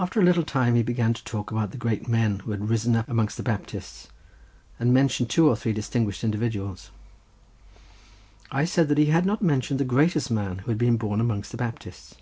After 0.00 0.18
a 0.20 0.24
little 0.24 0.42
time 0.42 0.74
he 0.74 0.82
began 0.82 1.14
to 1.14 1.22
talk 1.22 1.52
about 1.52 1.70
the 1.70 1.76
great 1.76 2.08
men 2.08 2.40
who 2.40 2.50
had 2.50 2.68
risen 2.68 2.96
up 2.96 3.08
amongst 3.08 3.36
the 3.36 3.44
Baptists, 3.44 4.08
and 4.80 4.92
mentioned 4.92 5.30
two 5.30 5.48
or 5.48 5.54
three 5.54 5.72
distinguished 5.72 6.24
individuals. 6.24 6.90
I 8.50 8.64
said 8.64 8.88
that 8.88 8.98
he 8.98 9.06
had 9.14 9.24
not 9.24 9.40
mentioned 9.40 9.78
the 9.78 9.84
greatest 9.84 10.28
man 10.28 10.58
who 10.58 10.72
had 10.72 10.78
been 10.78 10.96
born 10.96 11.20
amongst 11.20 11.52
the 11.52 11.56
Baptists. 11.56 12.16